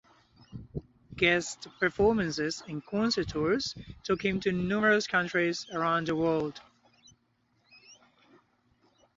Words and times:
Guest 1.15 1.67
performances 1.79 2.63
and 2.67 2.83
concert 2.83 3.27
tours 3.27 3.75
took 4.03 4.25
him 4.25 4.39
to 4.39 4.51
numerous 4.51 5.05
countries 5.05 5.67
around 5.73 6.07
the 6.07 6.15
world. 6.15 6.59